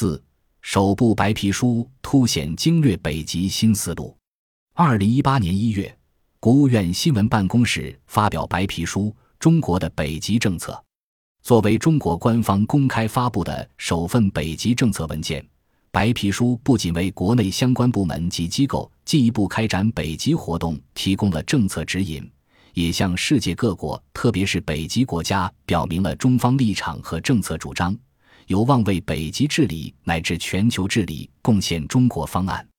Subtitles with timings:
[0.00, 0.24] 四，
[0.62, 4.16] 首部白皮书凸显经略北极新思路。
[4.72, 5.94] 二零一八年一月，
[6.38, 9.08] 国务院新闻办公室发表白皮书
[9.38, 10.72] 《中国的北极政策》，
[11.42, 15.46] 作为中国官方公开发布的首份北极政策文件。
[15.90, 22.26] 白皮书不仅为国内相关部门及机构进一步开展北极活动提供了政策指引，
[22.72, 27.94] 也向世界各国，特别是北极国家表明了中方立场和政策主张，
[28.50, 32.69] 有望为北极治理乃至全球治理贡献中国方案。